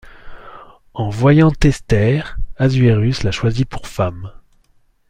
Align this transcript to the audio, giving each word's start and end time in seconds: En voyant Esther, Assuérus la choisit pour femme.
En 0.95 1.09
voyant 1.11 1.51
Esther, 1.63 2.37
Assuérus 2.57 3.21
la 3.21 3.29
choisit 3.31 3.69
pour 3.69 3.87
femme. 3.87 4.31